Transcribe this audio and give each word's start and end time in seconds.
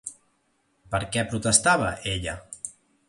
Per 0.95 1.01
què 1.15 1.25
protestava 1.33 1.91
ella? 2.15 2.35